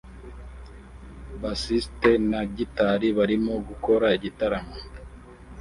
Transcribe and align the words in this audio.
Bassiste 1.41 2.11
na 2.29 2.41
gitari 2.55 3.07
barimo 3.17 3.53
gukora 3.67 4.05
igitaramo 4.17 4.75